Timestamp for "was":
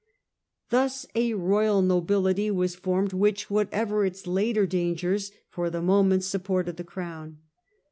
2.49-2.73